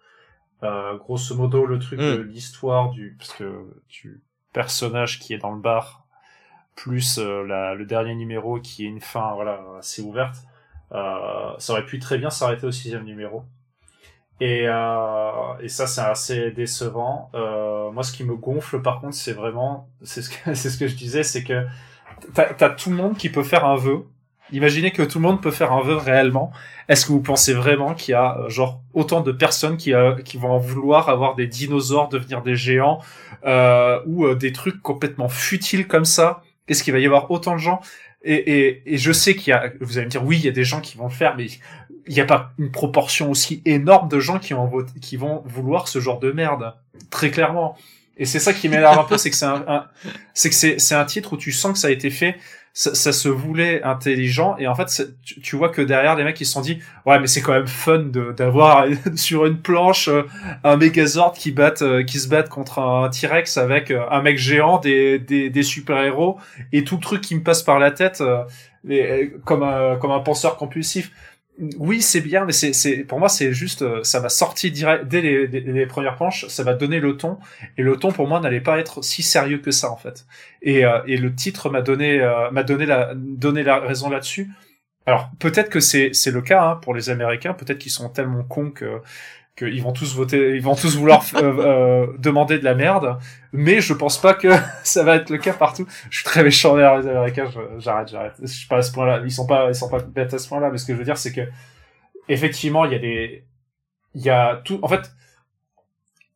[0.62, 2.16] Euh, grosso modo, le truc Mm.
[2.16, 3.44] de l'histoire du parce que
[3.90, 4.22] du
[4.54, 6.01] personnage qui est dans le bar,
[6.74, 10.36] plus euh, la, le dernier numéro qui est une fin voilà assez ouverte,
[10.92, 13.44] euh, ça aurait pu très bien s'arrêter au sixième numéro.
[14.40, 15.30] Et, euh,
[15.60, 17.30] et ça, c'est assez décevant.
[17.34, 20.78] Euh, moi, ce qui me gonfle, par contre, c'est vraiment, c'est ce que, c'est ce
[20.78, 21.64] que je disais, c'est que
[22.34, 24.04] t'as, t'as tout le monde qui peut faire un vœu.
[24.50, 26.50] Imaginez que tout le monde peut faire un vœu réellement.
[26.88, 30.16] Est-ce que vous pensez vraiment qu'il y a euh, genre autant de personnes qui, euh,
[30.16, 33.00] qui vont en vouloir avoir des dinosaures devenir des géants
[34.06, 36.42] ou des trucs complètement futiles comme ça?
[36.72, 37.80] Est-ce qu'il va y avoir autant de gens?
[38.24, 40.64] Et, je sais qu'il y a, vous allez me dire oui, il y a des
[40.64, 41.46] gens qui vont le faire, mais
[42.06, 46.18] il n'y a pas une proportion aussi énorme de gens qui, vont vouloir ce genre
[46.18, 46.74] de merde,
[47.10, 47.76] très clairement.
[48.16, 49.86] Et c'est ça qui m'énerve un peu, c'est que c'est un,
[50.34, 52.36] c'est un titre où tu sens que ça a été fait,
[52.74, 56.46] ça, ça se voulait intelligent, et en fait, tu, vois que derrière, les mecs, ils
[56.46, 58.04] se sont dit, ouais, mais c'est quand même fun
[58.36, 60.22] d'avoir sur une planche euh,
[60.64, 64.38] un Megazord qui batte, euh, qui se batte contre un T-Rex avec euh, un mec
[64.38, 66.38] géant, des, des, des super-héros,
[66.72, 68.22] et tout le truc qui me passe par la tête,
[69.44, 71.12] comme un, comme un penseur compulsif
[71.78, 75.20] oui, c'est bien, mais c'est, pour moi, c'est juste, euh, ça m'a sorti direct, dès
[75.20, 77.38] les premières planches, ça m'a donné le ton,
[77.76, 80.24] et le ton, pour moi, n'allait pas être si sérieux que ça, en fait.
[80.62, 84.48] Et, euh, et le titre m'a donné, euh, m'a donné la, donné la raison là-dessus.
[85.06, 88.44] Alors, peut-être que c'est, c'est le cas, hein, pour les Américains, peut-être qu'ils sont tellement
[88.44, 89.00] cons que,
[89.56, 93.18] qu'ils vont tous voter, ils vont tous vouloir euh, euh, demander de la merde,
[93.52, 94.48] mais je pense pas que
[94.84, 95.86] ça va être le cas partout.
[96.10, 98.34] Je suis très méchant envers les Américains, j'arrête, j'arrête.
[98.40, 100.48] Je suis pas à ce point-là, ils sont pas, ils sont pas bêtes à ce
[100.48, 101.42] point-là, mais ce que je veux dire, c'est que
[102.28, 103.44] effectivement, il y a des,
[104.14, 105.10] il y a tout, en fait,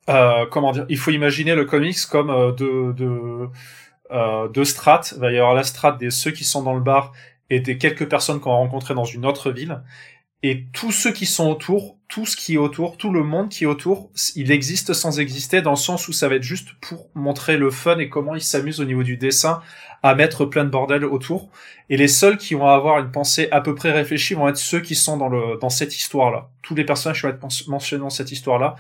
[0.09, 3.48] euh, comment dire, il faut imaginer le comics comme euh, deux, deux,
[4.12, 5.12] euh, deux strates.
[5.16, 7.12] Il va y avoir la strate des ceux qui sont dans le bar
[7.50, 9.82] et des quelques personnes qu'on va rencontrer dans une autre ville.
[10.42, 13.64] Et tous ceux qui sont autour, tout ce qui est autour, tout le monde qui
[13.64, 17.09] est autour, il existe sans exister dans le sens où ça va être juste pour
[17.14, 19.61] montrer le fun et comment ils s'amusent au niveau du dessin
[20.02, 21.50] à mettre plein de bordel autour.
[21.88, 24.80] Et les seuls qui vont avoir une pensée à peu près réfléchie vont être ceux
[24.80, 26.50] qui sont dans le dans cette histoire-là.
[26.62, 28.76] Tous les personnages qui vont être mentionnés dans cette histoire-là,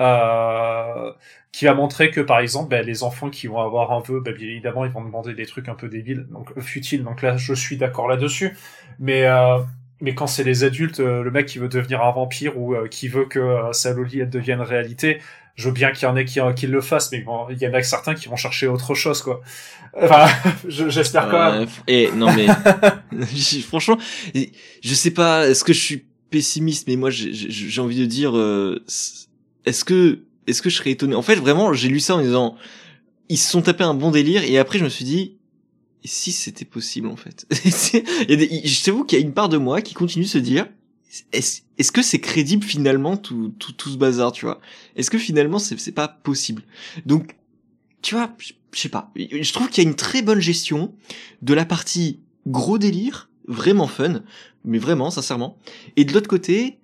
[0.00, 1.12] euh,
[1.54, 4.34] qui va montrer que par exemple, ben, les enfants qui vont avoir un vœu, ben,
[4.34, 7.04] bien évidemment, ils vont demander des trucs un peu débiles, donc euh, futiles.
[7.04, 8.56] Donc là, je suis d'accord là-dessus.
[8.98, 9.58] Mais euh,
[10.00, 13.06] mais quand c'est les adultes, euh, le mec qui veut devenir un vampire ou qui
[13.06, 15.20] veut que sa loli elle devienne réalité,
[15.54, 17.74] je veux bien qu'il y en ait qui, le fassent, mais bon, il y en
[17.74, 19.40] a certains qui vont chercher autre chose, quoi.
[19.96, 20.26] Enfin,
[20.66, 21.68] j'espère quand même.
[21.86, 22.48] Et non mais
[23.68, 23.96] franchement,
[24.34, 28.32] je sais pas, est-ce que je suis pessimiste, mais moi j'ai envie de dire,
[29.64, 31.14] est-ce que est-ce que je serais étonné?
[31.14, 32.56] En fait, vraiment, j'ai lu ça en disant,
[33.28, 35.38] ils se sont tapés un bon délire, et après je me suis dit,
[36.04, 37.46] si c'était possible en fait?
[38.28, 40.26] il y a des, je t'avoue qu'il y a une part de moi qui continue
[40.26, 40.66] de se dire,
[41.32, 44.60] est-ce est que c'est crédible finalement tout, tout, tout ce bazar, tu vois?
[44.96, 46.62] Est-ce que finalement c'est pas possible?
[47.06, 47.36] Donc,
[48.02, 49.10] tu vois, je sais pas.
[49.16, 50.94] Je trouve qu'il y a une très bonne gestion
[51.40, 54.22] de la partie gros délire, vraiment fun,
[54.64, 55.56] mais vraiment, sincèrement.
[55.96, 56.78] Et de l'autre côté,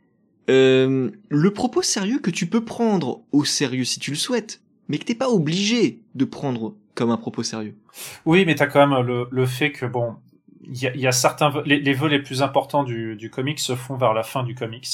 [0.50, 4.98] euh, le propos sérieux que tu peux prendre au sérieux si tu le souhaites, mais
[4.98, 7.76] que t'es pas obligé de prendre comme un propos sérieux.
[8.26, 10.16] Oui, mais t'as quand même le, le fait que bon,
[10.62, 13.58] il y a, y a, certains les, les vœux les plus importants du, du comics
[13.58, 14.88] se font vers la fin du comics.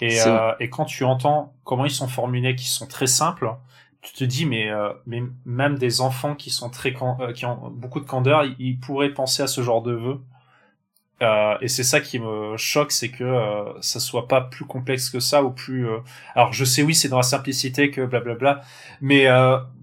[0.00, 3.54] Et, euh, et quand tu entends comment ils sont formulés, qui sont très simples,
[4.02, 6.94] tu te dis mais euh, mais même des enfants qui sont très
[7.34, 10.20] qui ont beaucoup de candeur, ils, pourraient penser à ce genre de vœux.
[11.22, 15.10] Euh, et c'est ça qui me choque, c'est que euh, ça soit pas plus complexe
[15.10, 15.86] que ça ou plus.
[16.34, 18.62] Alors je sais oui, c'est dans la simplicité que blablabla,
[19.00, 19.26] mais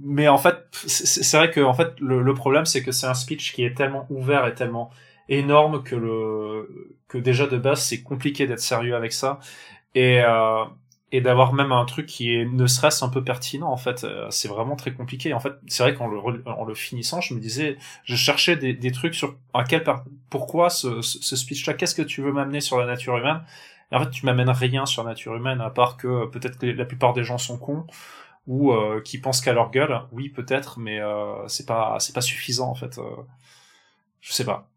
[0.04, 3.54] mais en fait c'est vrai que en fait le, problème c'est que c'est un speech
[3.54, 4.90] qui est tellement ouvert et tellement
[5.30, 9.40] énorme que le que déjà de base c'est compliqué d'être sérieux avec ça
[9.96, 10.22] et
[11.12, 14.04] et d'avoir même un truc qui est ne serait-ce un peu pertinent en fait.
[14.04, 15.34] Euh, c'est vraiment très compliqué.
[15.34, 18.74] En fait c'est vrai qu'en le en le finissant je me disais je cherchais des,
[18.74, 19.84] des trucs sur à quel
[20.30, 23.42] pourquoi ce, ce speech là qu'est-ce que tu veux m'amener sur la nature humaine?
[23.92, 26.66] Et en fait tu m'amènes rien sur la nature humaine à part que peut-être que
[26.68, 27.86] la plupart des gens sont cons
[28.48, 30.02] ou euh, qui pensent qu'à leur gueule.
[30.12, 33.04] Oui peut-être mais euh, c'est pas c'est pas suffisant en fait euh,
[34.22, 34.70] je sais pas.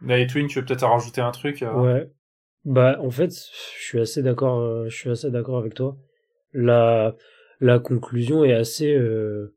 [0.00, 2.10] Mais Twin tu veux peut-être rajouter un truc ouais
[2.68, 5.96] bah, en fait, je suis assez d'accord, euh, je suis assez d'accord avec toi.
[6.52, 7.16] La,
[7.60, 9.56] la conclusion est assez, euh,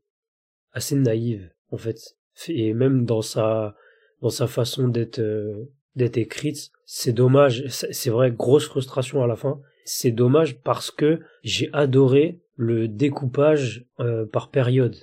[0.72, 2.16] assez naïve, en fait.
[2.48, 3.76] Et même dans sa,
[4.22, 7.66] dans sa façon d'être, euh, d'être écrite, c'est dommage.
[7.68, 9.60] C'est vrai, grosse frustration à la fin.
[9.84, 13.84] C'est dommage parce que j'ai adoré le découpage
[14.30, 14.96] par période.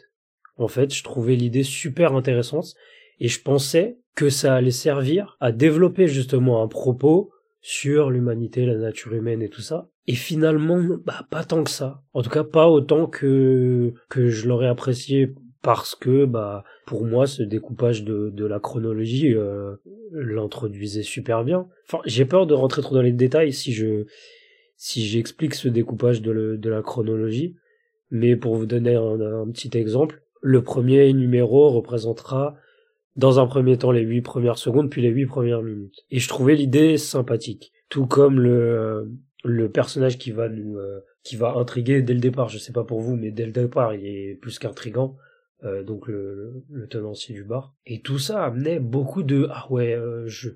[0.55, 2.73] En fait, je trouvais l'idée super intéressante
[3.19, 8.75] et je pensais que ça allait servir à développer justement un propos sur l'humanité, la
[8.75, 9.89] nature humaine et tout ça.
[10.07, 12.01] Et finalement, bah, pas tant que ça.
[12.13, 17.27] En tout cas, pas autant que, que je l'aurais apprécié parce que, bah, pour moi,
[17.27, 19.75] ce découpage de, de la chronologie euh,
[20.11, 21.67] l'introduisait super bien.
[21.85, 24.05] Enfin, j'ai peur de rentrer trop dans les détails si je,
[24.77, 27.55] si j'explique ce découpage de, de la chronologie.
[28.09, 32.55] Mais pour vous donner un petit exemple, le premier numéro représentera
[33.19, 36.05] dans un premier temps les huit premières secondes, puis les huit premières minutes.
[36.09, 37.73] Et je trouvais l'idée sympathique.
[37.89, 39.11] Tout comme le,
[39.43, 42.47] le personnage qui va nous, euh, qui va intriguer dès le départ.
[42.47, 45.17] Je sais pas pour vous, mais dès le départ, il est plus qu'intrigant.
[45.65, 47.75] Euh, donc le, le, tenancier du bar.
[47.85, 50.51] Et tout ça amenait beaucoup de ah ouais, euh, je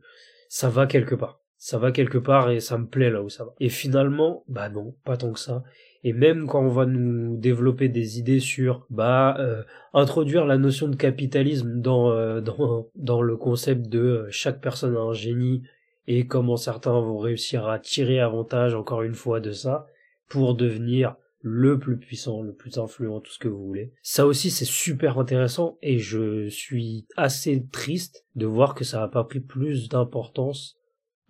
[0.48, 1.42] ça va quelque part.
[1.58, 3.54] Ça va quelque part et ça me plaît là où ça va.
[3.60, 5.64] Et finalement, bah non, pas tant que ça
[6.04, 9.64] et même quand on va nous développer des idées sur bah euh,
[9.94, 14.96] introduire la notion de capitalisme dans euh, dans dans le concept de euh, chaque personne
[14.96, 15.64] a un génie
[16.08, 19.88] et comment certains vont réussir à tirer avantage encore une fois de ça
[20.28, 23.92] pour devenir le plus puissant, le plus influent, tout ce que vous voulez.
[24.02, 29.08] Ça aussi c'est super intéressant et je suis assez triste de voir que ça n'a
[29.08, 30.78] pas pris plus d'importance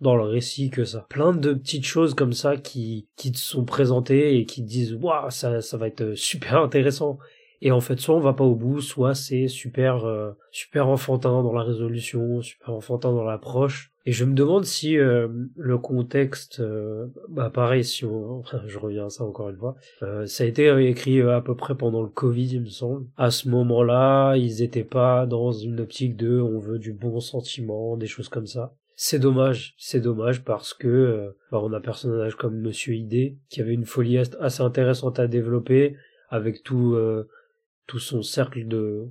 [0.00, 1.06] dans le récit que ça.
[1.08, 4.94] Plein de petites choses comme ça qui, qui te sont présentées et qui te disent,
[4.94, 7.18] waouh, ça, ça va être super intéressant.
[7.64, 11.42] Et en fait, soit on va pas au bout, soit c'est super, euh, super enfantin
[11.42, 13.90] dans la résolution, super enfantin dans l'approche.
[14.04, 19.06] Et je me demande si euh, le contexte, euh, bah pareil, si on, je reviens
[19.06, 19.76] à ça encore une fois,
[20.26, 23.06] ça a été écrit à peu près pendant le Covid, il me semble.
[23.16, 27.96] À ce moment-là, ils étaient pas dans une optique de, on veut du bon sentiment,
[27.96, 28.74] des choses comme ça.
[28.96, 33.38] C'est dommage, c'est dommage parce que euh, bah, on a un personnage comme Monsieur Idé
[33.48, 35.96] qui avait une folie assez intéressante à développer
[36.28, 37.28] avec tout euh,
[37.86, 39.08] tout son cercle de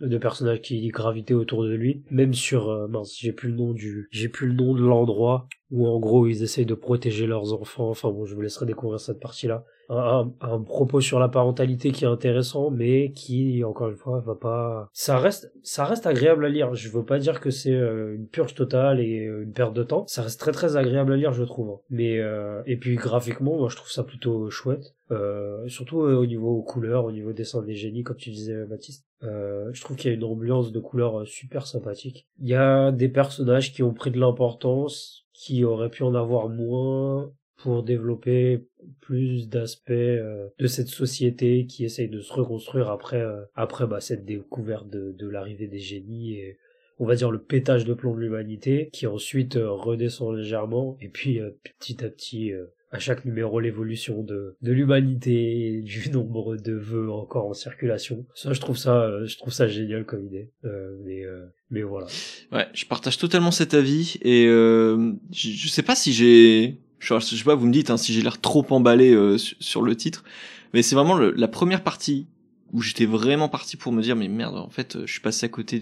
[0.00, 3.72] de personnages qui gravitaient autour de lui même sur euh, mince j'ai plus le nom
[3.72, 7.52] du j'ai plus le nom de l'endroit où en gros ils essayent de protéger leurs
[7.52, 11.28] enfants enfin bon je vous laisserai découvrir cette partie là un, un, propos sur la
[11.28, 14.88] parentalité qui est intéressant, mais qui, encore une fois, va pas.
[14.92, 16.74] Ça reste, ça reste agréable à lire.
[16.74, 19.82] Je veux pas dire que c'est euh, une purge totale et euh, une perte de
[19.82, 20.06] temps.
[20.06, 21.80] Ça reste très très agréable à lire, je trouve.
[21.90, 22.20] Mais
[22.66, 24.94] et puis graphiquement, moi, je trouve ça plutôt chouette.
[25.12, 29.06] Euh, surtout au niveau couleurs, au niveau dessin des génies, comme tu disais, Baptiste.
[29.20, 32.26] je trouve qu'il y a une ambiance de couleurs super sympathique.
[32.40, 36.48] Il y a des personnages qui ont pris de l'importance, qui auraient pu en avoir
[36.48, 38.66] moins pour développer
[39.00, 44.00] plus d'aspects euh, de cette société qui essaye de se reconstruire après euh, après bah,
[44.00, 46.58] cette découverte de, de l'arrivée des génies et
[46.98, 51.08] on va dire le pétage de plomb de l'humanité qui ensuite euh, redescend légèrement et
[51.08, 51.40] puis
[51.78, 52.52] petit à petit
[52.92, 58.24] à chaque numéro l'évolution de, de l'humanité du nombre de vœux encore en circulation.
[58.34, 60.50] Ça, je trouve ça, je trouve ça génial comme idée.
[60.64, 61.22] Euh, mais,
[61.70, 62.06] mais voilà.
[62.52, 67.18] Ouais, je partage totalement cet avis et euh, je, je sais pas si j'ai je,
[67.18, 70.24] sais pas, vous me dites hein, si j'ai l'air trop emballé euh, sur, le titre,
[70.72, 72.28] mais c'est vraiment la première partie
[72.72, 75.48] où j'étais vraiment parti pour me dire mais merde, en fait, je suis passé à
[75.48, 75.80] côté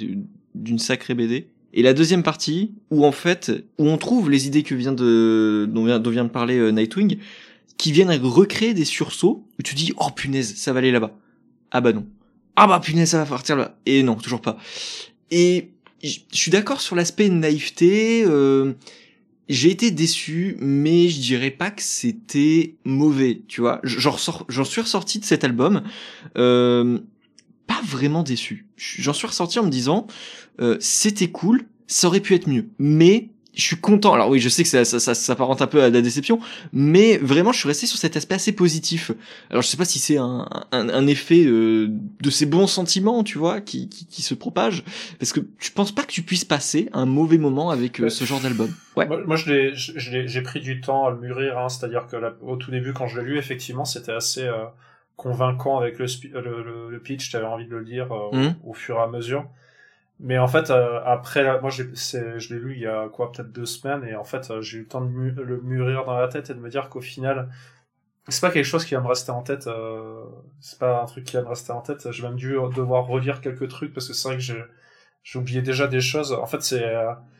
[0.55, 1.49] d'une sacrée BD.
[1.73, 5.69] Et la deuxième partie où en fait où on trouve les idées que vient de
[5.73, 7.19] dont vient, de parler euh, Nightwing,
[7.77, 11.17] qui viennent recréer des sursauts où tu dis oh punaise ça va aller là-bas.
[11.71, 12.07] Ah bah non.
[12.57, 13.77] Ah bah punaise ça va partir là.
[13.87, 14.59] Et non toujours pas.
[15.31, 15.71] Et
[16.03, 18.25] je suis d'accord sur l'aspect naïveté.
[18.27, 18.75] Euh,
[19.51, 23.81] j'ai été déçu, mais je dirais pas que c'était mauvais, tu vois.
[23.83, 25.83] J'en suis ressorti de cet album,
[26.39, 27.01] euh,
[27.67, 28.69] pas vraiment déçu.
[28.77, 30.07] J'en suis ressorti en me disant,
[30.61, 34.15] euh, c'était cool, ça aurait pu être mieux, mais je suis content.
[34.15, 36.41] Alors oui, je sais que ça, ça, ça, ça un peu à la déception,
[36.73, 39.13] mais vraiment, je suis resté sur cet aspect assez positif.
[39.51, 43.25] Alors je sais pas si c'est un, un, un, effet euh, de ces bons sentiments,
[43.25, 44.85] tu vois, qui, qui, qui, se propagent,
[45.19, 48.25] parce que je pense pas que tu puisses passer un mauvais moment avec euh, ce
[48.25, 48.71] genre d'album.
[48.97, 49.07] Ouais.
[49.07, 52.71] Moi, moi je j'ai pris du temps à le mûrir, hein, c'est-à-dire que au tout
[52.71, 54.65] début, quand je l'ai lu, effectivement, c'était assez euh,
[55.17, 56.07] convaincant avec le,
[56.41, 57.31] le, le, pitch.
[57.31, 58.55] J'avais envie de le lire mmh.
[58.65, 59.47] au fur et à mesure.
[60.23, 63.65] Mais en fait, euh, après, moi, je l'ai lu il y a quoi, peut-être deux
[63.65, 66.51] semaines, et en fait, euh, j'ai eu le temps de le mûrir dans la tête
[66.51, 67.49] et de me dire qu'au final,
[68.29, 69.67] c'est pas quelque chose qui va me rester en tête.
[69.67, 70.23] Euh,
[70.61, 72.11] c'est pas un truc qui va me rester en tête.
[72.13, 74.63] J'ai même dû devoir relire quelques trucs parce que c'est vrai que j'ai
[75.23, 76.33] j'ai oublié déjà des choses.
[76.33, 76.85] En fait, c'est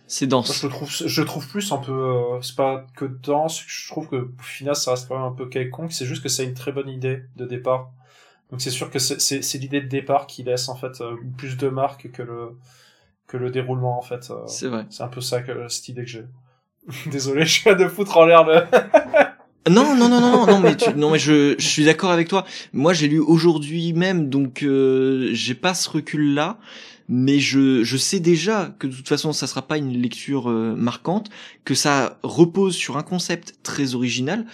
[0.07, 0.61] c'est dense.
[0.61, 3.63] Je trouve je trouve plus un peu c'est pas que dense.
[3.67, 5.93] Je trouve que au final, ça reste quand même un peu quelconque.
[5.93, 7.93] C'est juste que c'est une très bonne idée de départ.
[8.51, 11.69] Donc c'est sûr que c'est l'idée de départ qui laisse en fait euh, plus de
[11.69, 12.59] marques que le
[13.27, 14.31] que le déroulement en fait.
[14.31, 14.47] Euh.
[14.47, 14.87] c'est vrai.
[14.91, 16.25] C'est un peu ça que cette idée que j'ai.
[17.07, 18.63] Désolé, je suis à de foutre en l'air le.
[19.71, 22.45] non, non, non, non, non, mais non, mais je, je suis d'accord avec toi.
[22.73, 26.59] Moi, j'ai lu aujourd'hui même, donc euh, j'ai pas ce recul-là,
[27.09, 31.31] mais je, je sais déjà que de toute façon, ça sera pas une lecture marquante,
[31.65, 34.47] que ça repose sur un concept très original.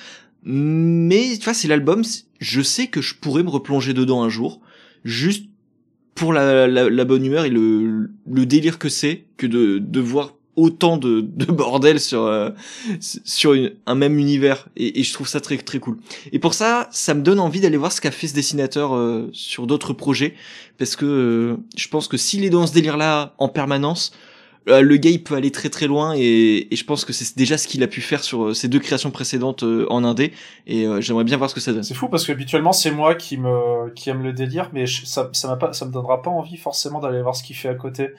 [0.49, 2.05] Mais tu vois, c'est l'album,
[2.39, 4.61] je sais que je pourrais me replonger dedans un jour,
[5.05, 5.47] juste
[6.15, 11.47] pour la, bonne humeur et le, délire que c'est que de, voir autant de, de
[11.47, 12.51] bordel sur euh,
[13.01, 13.55] sur
[13.87, 14.69] un même univers.
[14.77, 15.99] Et, je trouve ça très très cool.
[16.31, 19.29] Et pour ça ça me donne envie d'aller voir ce qu'a fait ce dessinateur euh,
[19.33, 20.35] sur d'autres projets
[20.79, 24.13] parce que euh, je pense que s'il est dans ce délire là en permanence
[24.67, 27.69] le gars il peut aller très très loin et, je pense que c'est déjà ce
[27.69, 30.33] qu'il a pu faire sur ses euh, deux créations précédentes euh, en indé
[30.67, 31.83] et j'aimerais bien voir ce que ça donne.
[31.83, 35.31] C'est fou parce que habituellement c'est moi qui me qui aime le délire mais ça
[35.33, 37.75] ça m'a pas ça me donnera pas envie forcément d'aller voir ce qu'il fait à
[37.75, 38.11] côté.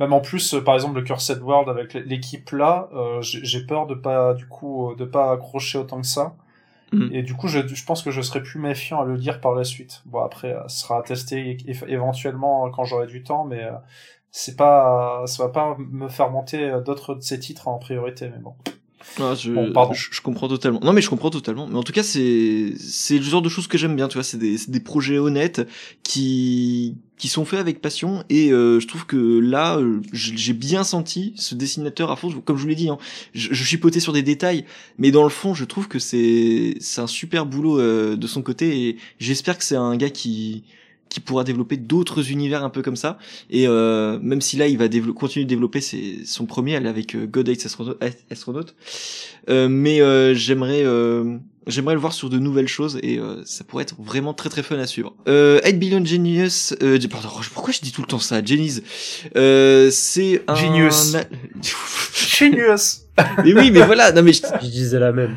[0.00, 2.88] Même en plus par exemple le Cursed World avec l'équipe là,
[3.20, 6.34] j'ai peur de pas du coup de pas accrocher autant que ça.
[6.94, 7.10] Mm.
[7.12, 9.64] Et du coup, je, pense que je serai plus méfiant à le lire par la
[9.64, 10.02] suite.
[10.06, 13.68] Bon, après, ce sera à tester éventuellement quand j'aurai du temps, mais
[14.30, 18.38] c'est pas ça va pas me faire monter d'autres de ces titres en priorité mais
[18.38, 18.56] bon
[19.20, 19.52] ah, je,
[20.10, 20.80] je, comprends totalement.
[20.82, 21.66] Non, mais je comprends totalement.
[21.66, 24.08] Mais en tout cas, c'est c'est le genre de choses que j'aime bien.
[24.08, 25.66] Tu vois, c'est des des projets honnêtes
[26.02, 28.24] qui qui sont faits avec passion.
[28.28, 32.30] Et euh, je trouve que là, euh, j'ai bien senti ce dessinateur à fond.
[32.44, 32.98] Comme je vous l'ai dit, hein,
[33.34, 34.64] je, je chipotais sur des détails,
[34.98, 38.42] mais dans le fond, je trouve que c'est c'est un super boulot euh, de son
[38.42, 38.88] côté.
[38.88, 40.64] Et j'espère que c'est un gars qui
[41.14, 43.18] qui pourra développer d'autres univers un peu comme ça.
[43.48, 47.26] Et euh, même si là, il va continuer de développer ses, son premier, avec euh,
[47.26, 48.64] God Hates Astronaut.
[49.48, 51.36] Euh, mais euh, j'aimerais euh,
[51.68, 54.76] j'aimerais le voir sur de nouvelles choses et ça pourrait être vraiment très très fun
[54.76, 55.14] à suivre.
[55.28, 56.74] Euh, 8 Billion Genius,
[57.08, 58.82] pardon, pourquoi je dis tout le temps ça, Genius
[59.32, 60.54] C'est un...
[60.56, 61.16] Genius.
[62.38, 63.02] Genius.
[63.44, 65.36] mais oui, mais voilà, non mais je, je disais la même.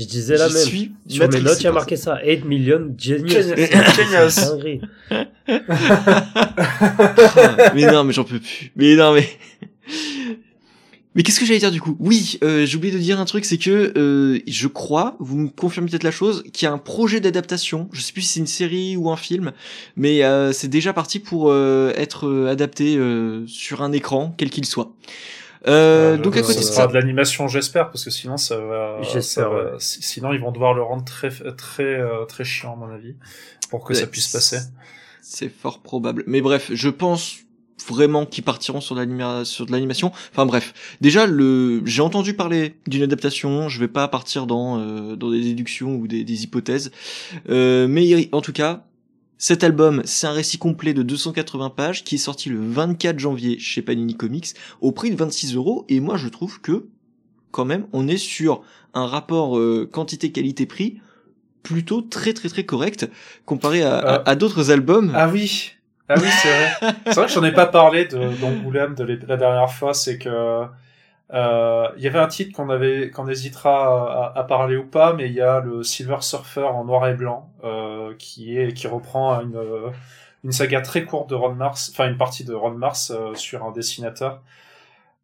[0.00, 0.64] Je disais la même.
[0.64, 2.20] Suis Sur mes notes, il y a marqué ça.
[2.24, 3.32] 8 million genius.
[3.32, 4.40] Genius.
[7.74, 8.72] mais non, mais j'en peux plus.
[8.76, 9.28] Mais non, mais.
[11.16, 11.96] Mais qu'est-ce que j'allais dire du coup?
[11.98, 15.48] Oui, euh, j'ai oublié de dire un truc, c'est que euh, je crois, vous me
[15.48, 17.88] confirmez peut-être la chose, qu'il y a un projet d'adaptation.
[17.92, 19.50] Je sais plus si c'est une série ou un film,
[19.96, 24.50] mais euh, c'est déjà parti pour euh, être euh, adapté euh, sur un écran, quel
[24.50, 24.92] qu'il soit.
[25.66, 29.50] Euh, donc à côté de ça, de l'animation, j'espère, parce que sinon ça va, ça
[29.78, 33.14] sinon ils vont devoir le rendre très très euh, très chiant à mon avis
[33.68, 34.58] pour que ça puisse passer.
[35.22, 36.24] C'est fort probable.
[36.26, 37.40] Mais bref, je pense
[37.88, 38.96] vraiment qui partiront sur,
[39.44, 40.12] sur de l'animation.
[40.32, 43.68] Enfin bref, déjà le, j'ai entendu parler d'une adaptation.
[43.68, 46.90] Je vais pas partir dans euh, dans des déductions ou des, des hypothèses,
[47.48, 48.86] euh, mais en tout cas,
[49.42, 53.58] cet album, c'est un récit complet de 280 pages qui est sorti le 24 janvier
[53.58, 54.48] chez Panini Comics
[54.82, 55.86] au prix de 26 euros.
[55.88, 56.88] Et moi, je trouve que
[57.50, 58.60] quand même, on est sur
[58.92, 61.00] un rapport euh, quantité qualité prix
[61.62, 63.08] plutôt très très très correct
[63.46, 65.10] comparé à, à, d'autres albums.
[65.14, 65.72] Ah oui,
[66.10, 66.94] ah oui, c'est vrai.
[67.06, 70.66] c'est vrai que j'en ai pas parlé de d'Angoulême de la dernière fois, c'est que
[71.32, 75.14] euh, il y avait un titre qu'on avait qu'on hésitera à, à, parler ou pas,
[75.14, 77.79] mais il y a le Silver Surfer en noir et blanc euh,
[78.18, 79.58] qui est qui reprend une
[80.44, 83.64] une saga très courte de Ron Mars, enfin une partie de Ron Mars euh, sur
[83.64, 84.40] un dessinateur.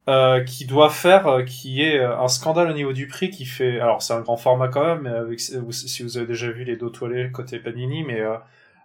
[0.09, 3.81] Euh, qui doit faire, euh, qui est un scandale au niveau du prix, qui fait,
[3.81, 6.90] alors c'est un grand format quand même, avec, si vous avez déjà vu les dos
[6.90, 8.22] toilés côté Panini, mais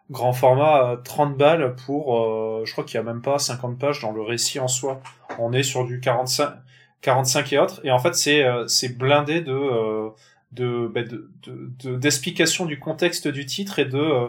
[0.10, 4.12] grand format, 30 balles pour, je crois qu'il y a même pas 50 pages dans
[4.14, 5.00] le récit en soi.
[5.38, 6.56] On est sur du 45,
[7.02, 7.82] 45 et autres.
[7.84, 10.12] Et en fait, c'est euh, c'est blindé de
[10.60, 14.28] euh, bah, de de d'explication du contexte du titre et de euh,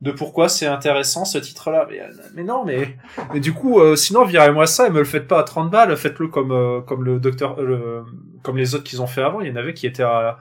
[0.00, 1.86] de pourquoi c'est intéressant ce titre-là.
[1.90, 2.00] Mais,
[2.34, 2.96] mais, non, mais,
[3.34, 6.28] mais du coup, sinon virez-moi ça et me le faites pas à 30 balles, faites-le
[6.28, 7.58] comme comme le docteur,
[8.42, 9.40] comme les autres qu'ils ont fait avant.
[9.40, 10.38] Il y en avait qui étaient à,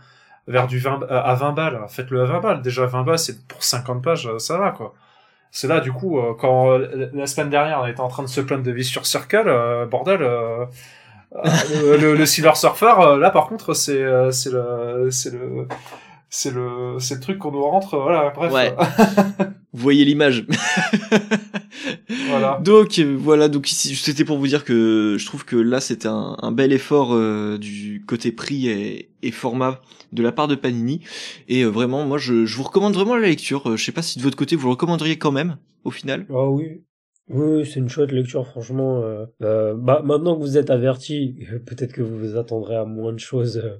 [0.47, 1.81] vers du 20 à 20 balles.
[1.89, 2.61] Faites-le à 20 balles.
[2.61, 4.93] Déjà 20 balles, c'est pour 50 pages, ça va quoi.
[5.51, 8.63] C'est là du coup quand la semaine dernière on était en train de se plaindre
[8.63, 10.21] de vie sur Circle, bordel
[11.45, 15.67] euh, le, le, Silver Surfer, euh, là par contre, c'est euh, c'est le c'est le
[16.29, 18.51] c'est le c'est le truc qu'on nous rentre voilà bref.
[18.51, 18.75] Ouais.
[19.73, 20.45] vous voyez l'image.
[22.29, 22.59] Voilà.
[22.61, 26.35] Donc voilà donc ici c'était pour vous dire que je trouve que là c'était un,
[26.41, 27.17] un, bel effort
[27.57, 29.79] du côté prix et, et, format
[30.11, 31.01] de la part de Panini.
[31.47, 33.77] Et vraiment moi je, je vous recommande vraiment la lecture.
[33.77, 36.25] Je sais pas si de votre côté vous le recommanderiez quand même au final.
[36.29, 36.81] Ah oui
[37.29, 39.03] oui, c'est une chouette lecture, franchement.
[39.03, 41.35] Euh, euh, bah, maintenant que vous êtes averti,
[41.65, 43.79] peut-être que vous vous attendrez à moins de choses euh,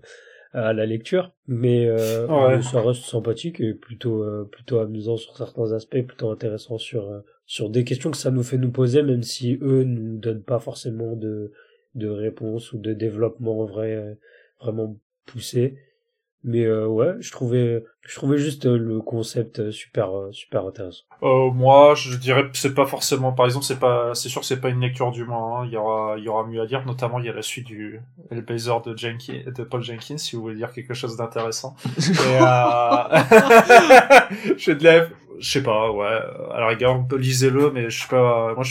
[0.51, 6.01] à la lecture, mais euh, ça reste sympathique et plutôt plutôt amusant sur certains aspects,
[6.01, 9.83] plutôt intéressant sur sur des questions que ça nous fait nous poser, même si eux
[9.83, 11.51] nous donnent pas forcément de
[11.95, 14.17] de réponses ou de développement vrai
[14.60, 15.77] vraiment poussé.
[16.43, 21.04] Mais euh, ouais, je trouvais, je trouvais juste euh, le concept euh, super, super intéressant.
[21.23, 24.47] Euh, moi, je dirais que c'est pas forcément, par exemple, c'est pas, c'est sûr que
[24.47, 25.60] c'est pas une lecture du mois.
[25.60, 25.65] Hein.
[25.65, 26.86] Il y aura, il y aura mieux à dire.
[26.86, 28.00] Notamment, il y a la suite du
[28.32, 31.76] Hellblazer de Jenkins, de Paul Jenkins, si vous voulez dire quelque chose d'intéressant.
[32.17, 33.19] Euh...
[34.58, 35.08] je de la,
[35.39, 36.19] je sais pas, ouais.
[36.54, 38.54] À la rigueur, lisez-le, mais je sais pas.
[38.56, 38.63] Moi,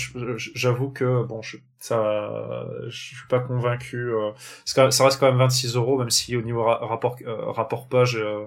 [0.55, 4.13] j'avoue que bon, je, ça, je suis pas convaincu.
[4.13, 4.31] Euh,
[4.65, 8.47] ça reste quand même 26 euros, même si au niveau rapport euh, rapport page, euh,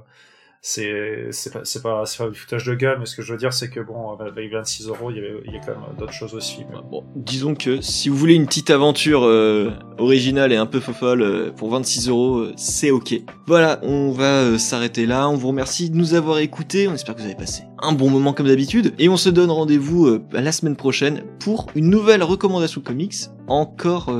[0.61, 3.39] c'est c'est pas c'est pas pas du foutage de gueule mais ce que je veux
[3.39, 6.65] dire c'est que bon avec 26 euros il y, a quand même d'autres choses aussi
[6.91, 11.21] bon disons que si vous voulez une petite aventure euh, originale et un peu fofolle
[11.21, 15.89] euh, pour 26 euros euh, c'est ok voilà on va s'arrêter là on vous remercie
[15.89, 18.93] de nous avoir écoutés on espère que vous avez passé un bon moment comme d'habitude
[18.99, 23.15] et on se donne rendez-vous la semaine prochaine pour une nouvelle recommandation comics.
[23.47, 24.11] Encore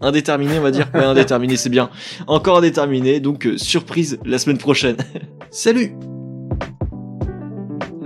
[0.00, 0.88] indéterminée on va dire.
[0.94, 1.90] Ouais indéterminée c'est bien.
[2.26, 4.96] Encore indéterminée donc surprise la semaine prochaine.
[5.50, 5.94] Salut!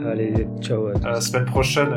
[0.06, 0.86] Allez, ciao.
[1.04, 1.88] À, la semaine prochaine.